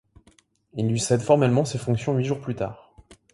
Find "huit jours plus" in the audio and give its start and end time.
2.17-2.55